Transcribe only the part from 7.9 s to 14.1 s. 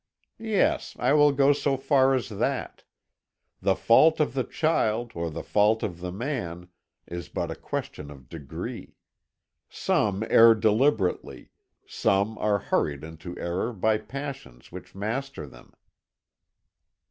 of degree. Some err deliberately, some are hurried into error by